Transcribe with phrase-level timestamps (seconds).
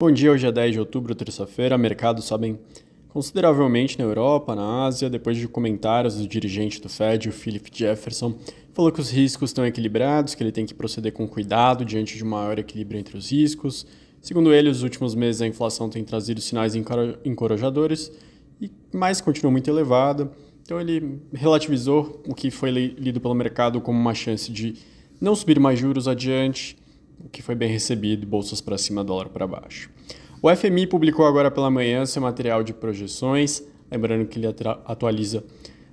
[0.00, 1.76] Bom dia, hoje é 10 de outubro, terça-feira.
[1.76, 2.56] Mercados sobem
[3.08, 8.38] consideravelmente na Europa, na Ásia, depois de comentários do dirigente do Fed, o Philip Jefferson,
[8.72, 12.22] falou que os riscos estão equilibrados, que ele tem que proceder com cuidado diante de
[12.22, 13.84] um maior equilíbrio entre os riscos.
[14.22, 16.76] Segundo ele, os últimos meses a inflação tem trazido sinais
[17.24, 18.12] encorajadores,
[18.60, 20.30] e mais continua muito elevada.
[20.62, 24.76] Então ele relativizou o que foi lido pelo mercado como uma chance de
[25.20, 26.77] não subir mais juros adiante
[27.30, 29.90] que foi bem recebido, bolsas para cima, dólar para baixo.
[30.40, 34.46] O FMI publicou agora pela manhã seu material de projeções, lembrando que ele
[34.84, 35.42] atualiza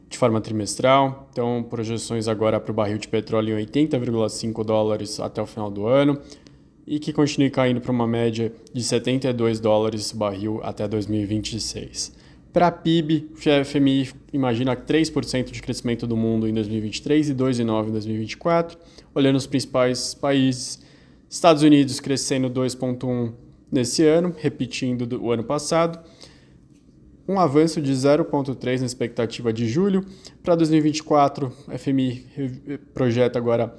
[0.08, 1.28] de forma trimestral.
[1.32, 5.88] Então, projeções agora para o barril de petróleo em 80,5 dólares até o final do
[5.88, 6.20] ano
[6.86, 12.14] e que continue caindo para uma média de 72 dólares barril até 2026.
[12.54, 17.88] Para a PIB, o FMI imagina 3% de crescimento do mundo em 2023 e 2,9%
[17.90, 18.78] em 2024.
[19.14, 20.82] Olhando os principais países,
[21.30, 23.34] Estados Unidos crescendo 2,1%
[23.72, 26.00] nesse ano, repetindo do, o ano passado.
[27.28, 30.06] Um avanço de 0,3% na expectativa de julho.
[30.44, 32.26] Para 2024, a FMI
[32.94, 33.76] projeta agora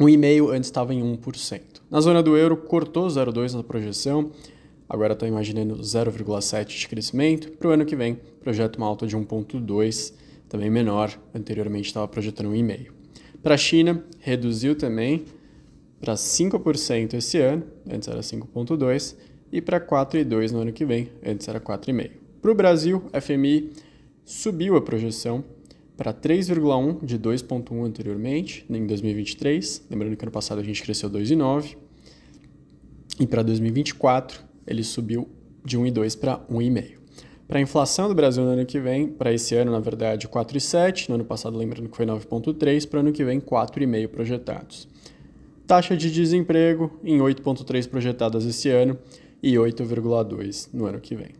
[0.00, 1.60] 1,5%, antes estava em 1%.
[1.90, 4.30] Na zona do euro, cortou 0,2% na projeção,
[4.88, 7.50] agora está imaginando 0,7% de crescimento.
[7.52, 10.14] Para o ano que vem, projeta uma alta de 1,2%,
[10.48, 12.88] também menor, anteriormente estava projetando 1,5%.
[13.42, 15.24] Para a China, reduziu também
[16.02, 19.14] para 5% esse ano, antes era 5,2%,
[19.52, 22.10] e para 4,2% no ano que vem, antes era 4,5%.
[22.42, 23.70] Para o Brasil, a FMI
[24.24, 25.44] subiu a projeção
[25.96, 29.84] para 3,1% de 2,1% anteriormente, em 2023.
[29.88, 31.76] Lembrando que ano passado a gente cresceu 2,9%.
[33.20, 35.28] E para 2024, ele subiu
[35.64, 36.94] de 1,2% para 1,5%.
[37.46, 41.10] Para a inflação do Brasil no ano que vem, para esse ano, na verdade, 4,7%.
[41.10, 42.88] No ano passado, lembrando que foi 9,3%.
[42.88, 44.91] Para o ano que vem, 4,5% projetados
[45.72, 48.98] taxa de desemprego em 8,3 projetadas esse ano
[49.42, 51.30] e 8,2 no ano que vem.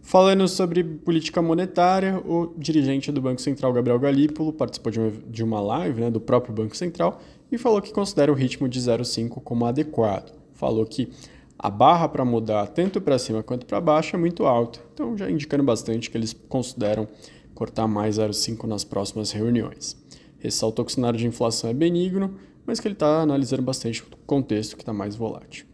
[0.00, 4.90] Falando sobre política monetária, o dirigente do Banco Central, Gabriel Galípolo, participou
[5.28, 7.20] de uma, live né, do próprio Banco Central
[7.52, 10.32] e falou que considera o ritmo de 0,5 como adequado.
[10.54, 11.10] Falou que
[11.58, 15.30] a barra para mudar tanto para cima quanto para baixo é muito alta, então já
[15.30, 17.06] indicando bastante que eles consideram
[17.54, 20.02] cortar mais 0,5 nas próximas reuniões.
[20.38, 24.06] Ressaltou que o cenário de inflação é benigno, mas que ele está analisando bastante o
[24.26, 25.66] contexto que está mais volátil.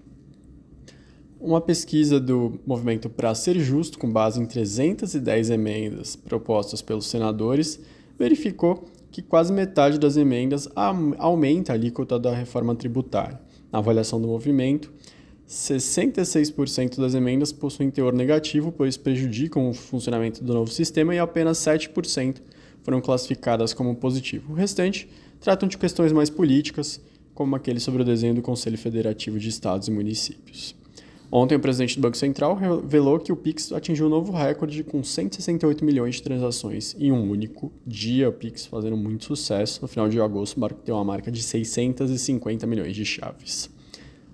[1.40, 7.80] Uma pesquisa do movimento Para Ser Justo, com base em 310 emendas propostas pelos senadores,
[8.18, 10.68] verificou que quase metade das emendas
[11.18, 13.40] aumenta a alíquota da reforma tributária.
[13.72, 14.92] Na avaliação do movimento,
[15.48, 21.58] 66% das emendas possuem teor negativo, pois prejudicam o funcionamento do novo sistema, e apenas
[21.58, 22.36] 7%
[22.82, 24.52] foram classificadas como positivo.
[24.52, 25.08] O restante
[25.40, 27.00] tratam de questões mais políticas,
[27.34, 30.78] como aquele sobre o desenho do Conselho Federativo de Estados e Municípios.
[31.32, 35.02] Ontem, o presidente do Banco Central revelou que o Pix atingiu um novo recorde com
[35.02, 38.28] 168 milhões de transações em um único dia.
[38.28, 39.80] O Pix fazendo muito sucesso.
[39.80, 43.70] No final de agosto, bateu uma marca de 650 milhões de chaves.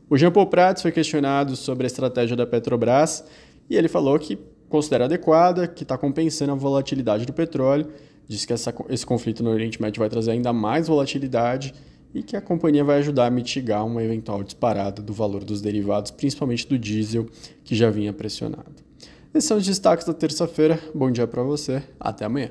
[0.08, 3.24] O Jean Paul Prats foi questionado sobre a estratégia da Petrobras
[3.68, 7.88] e ele falou que considera adequada, que está compensando a volatilidade do petróleo
[8.28, 11.72] Diz que essa, esse conflito no Oriente Médio vai trazer ainda mais volatilidade
[12.14, 16.10] e que a companhia vai ajudar a mitigar uma eventual disparada do valor dos derivados,
[16.10, 17.26] principalmente do diesel,
[17.62, 18.86] que já vinha pressionado.
[19.34, 20.80] Esses são os destaques da terça-feira.
[20.94, 21.82] Bom dia para você.
[22.00, 22.50] Até amanhã.